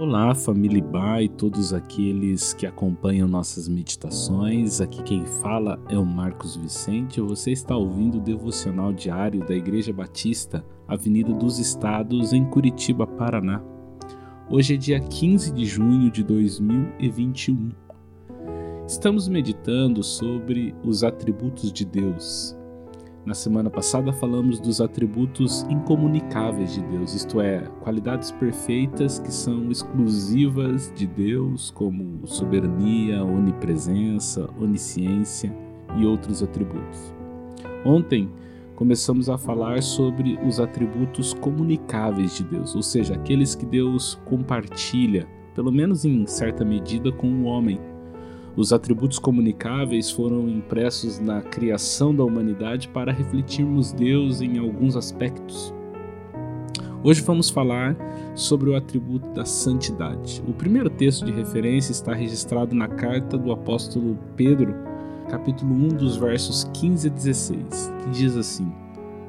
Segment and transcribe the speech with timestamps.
[0.00, 4.80] Olá, família Ba e todos aqueles que acompanham nossas meditações.
[4.80, 7.20] Aqui quem fala é o Marcos Vicente.
[7.20, 13.62] Você está ouvindo o devocional diário da Igreja Batista, Avenida dos Estados, em Curitiba, Paraná.
[14.48, 17.68] Hoje é dia 15 de junho de 2021.
[18.86, 22.56] Estamos meditando sobre os atributos de Deus,
[23.24, 29.70] na semana passada falamos dos atributos incomunicáveis de Deus, isto é, qualidades perfeitas que são
[29.70, 35.54] exclusivas de Deus, como soberania, onipresença, onisciência
[35.98, 37.14] e outros atributos.
[37.84, 38.30] Ontem
[38.74, 45.28] começamos a falar sobre os atributos comunicáveis de Deus, ou seja, aqueles que Deus compartilha,
[45.54, 47.78] pelo menos em certa medida, com o homem
[48.60, 55.72] os atributos comunicáveis foram impressos na criação da humanidade para refletirmos Deus em alguns aspectos.
[57.02, 57.96] Hoje vamos falar
[58.34, 60.42] sobre o atributo da santidade.
[60.46, 64.74] O primeiro texto de referência está registrado na carta do apóstolo Pedro,
[65.30, 68.70] capítulo 1, dos versos 15 a 16, que diz assim: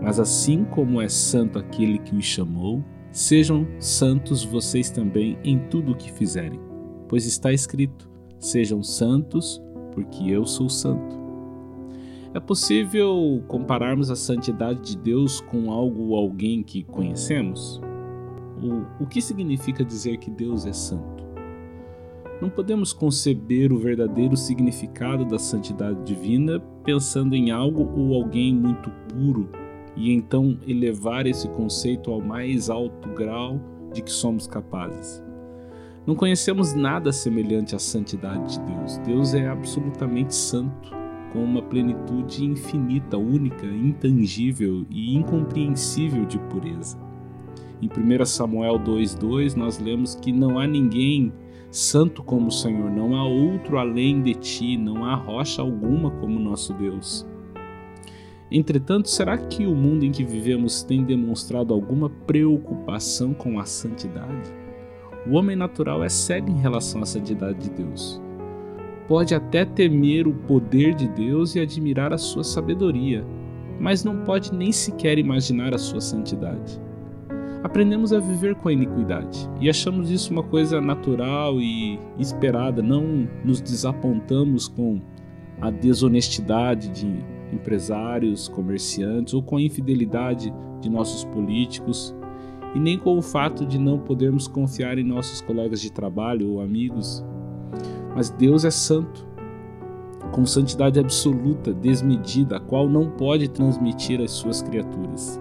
[0.00, 5.92] Mas assim como é santo aquele que o chamou, sejam santos vocês também em tudo
[5.92, 6.58] o que fizerem,
[7.08, 8.10] pois está escrito:
[8.42, 9.62] Sejam santos,
[9.92, 11.16] porque eu sou santo.
[12.34, 17.80] É possível compararmos a santidade de Deus com algo ou alguém que conhecemos?
[18.60, 21.22] O, o que significa dizer que Deus é santo?
[22.40, 28.90] Não podemos conceber o verdadeiro significado da santidade divina pensando em algo ou alguém muito
[29.08, 29.48] puro
[29.96, 33.60] e então elevar esse conceito ao mais alto grau
[33.92, 35.22] de que somos capazes.
[36.04, 38.98] Não conhecemos nada semelhante à santidade de Deus.
[38.98, 40.90] Deus é absolutamente santo,
[41.32, 46.98] com uma plenitude infinita, única, intangível e incompreensível de pureza.
[47.80, 51.32] Em 1 Samuel 2,2 nós lemos que não há ninguém
[51.70, 56.38] santo como o Senhor, não há outro além de ti, não há rocha alguma como
[56.38, 57.24] nosso Deus.
[58.50, 64.61] Entretanto, será que o mundo em que vivemos tem demonstrado alguma preocupação com a santidade?
[65.24, 68.20] O homem natural é cego em relação à santidade de Deus.
[69.06, 73.24] Pode até temer o poder de Deus e admirar a sua sabedoria,
[73.78, 76.80] mas não pode nem sequer imaginar a sua santidade.
[77.62, 83.28] Aprendemos a viver com a iniquidade e achamos isso uma coisa natural e esperada, não
[83.44, 85.00] nos desapontamos com
[85.60, 92.12] a desonestidade de empresários, comerciantes ou com a infidelidade de nossos políticos
[92.74, 96.60] e nem com o fato de não podermos confiar em nossos colegas de trabalho ou
[96.60, 97.24] amigos.
[98.14, 99.26] Mas Deus é santo,
[100.32, 105.40] com santidade absoluta, desmedida, a qual não pode transmitir às suas criaturas.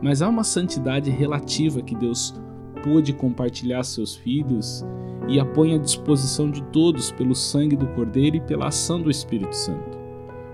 [0.00, 2.34] Mas há uma santidade relativa que Deus
[2.82, 4.84] pôde compartilhar seus filhos
[5.28, 9.10] e a põe à disposição de todos pelo sangue do Cordeiro e pela ação do
[9.10, 9.98] Espírito Santo.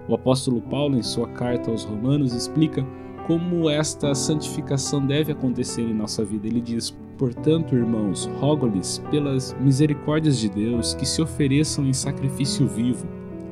[0.06, 2.86] O apóstolo Paulo, em sua carta aos Romanos, explica
[3.28, 6.46] como esta santificação deve acontecer em nossa vida.
[6.46, 13.06] Ele diz: Portanto, irmãos, rogo-lhes pelas misericórdias de Deus que se ofereçam em sacrifício vivo,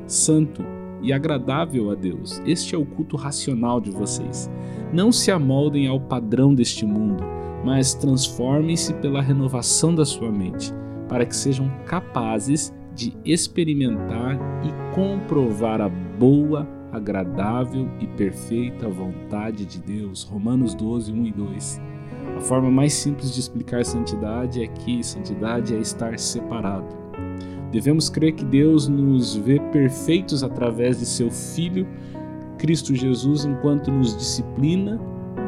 [0.07, 0.65] santo
[0.99, 2.41] e agradável a Deus.
[2.43, 4.49] Este é o culto racional de vocês.
[4.91, 7.23] Não se amoldem ao padrão deste mundo,
[7.63, 10.73] mas transformem-se pela renovação da sua mente,
[11.07, 19.79] para que sejam capazes de experimentar e comprovar a boa, agradável e perfeita vontade de
[19.79, 20.23] Deus.
[20.23, 21.81] Romanos 12, 1 e 2.
[22.37, 26.95] A forma mais simples de explicar santidade é que santidade é estar separado.
[27.71, 31.87] Devemos crer que Deus nos vê perfeitos através de seu Filho,
[32.57, 34.99] Cristo Jesus, enquanto nos disciplina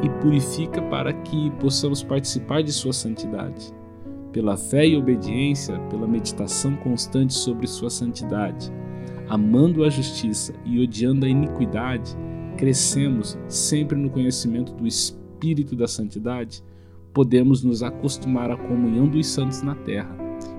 [0.02, 3.72] e purifica para que possamos participar de sua santidade.
[4.32, 8.72] Pela fé e obediência, pela meditação constante sobre sua santidade,
[9.30, 12.16] amando a justiça e odiando a iniquidade,
[12.56, 16.64] crescemos sempre no conhecimento do Espírito da Santidade,
[17.14, 20.14] podemos nos acostumar à comunhão dos santos na terra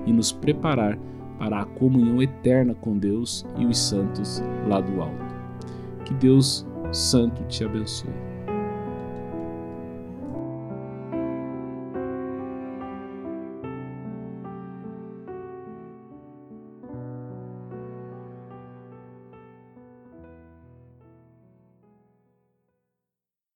[0.06, 0.98] e nos preparar
[1.38, 5.34] para a comunhão eterna com Deus e os santos lá do alto.
[6.06, 8.31] Que Deus Santo te abençoe.